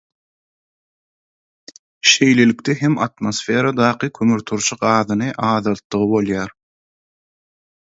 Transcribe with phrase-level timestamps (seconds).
[2.11, 6.57] Şeýlelikde hem atmosferadaky kömürturşy gazyny azaltdygy bolýar.